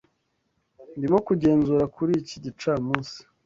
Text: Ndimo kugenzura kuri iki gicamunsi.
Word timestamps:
Ndimo 0.97 1.17
kugenzura 1.27 1.83
kuri 1.95 2.11
iki 2.21 2.35
gicamunsi. 2.45 3.17